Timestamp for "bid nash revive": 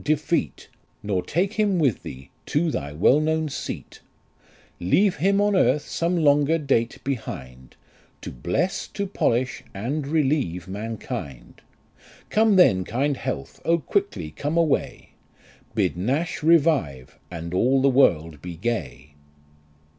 15.75-17.19